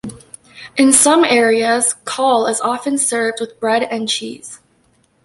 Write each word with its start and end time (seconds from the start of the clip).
In 0.77 0.91
some 0.93 1.23
areas 1.23 1.93
cawl 2.05 2.47
is 2.47 2.59
often 2.59 2.97
served 2.97 3.39
with 3.39 3.59
bread 3.59 3.83
and 3.83 4.09
cheese. 4.09 4.57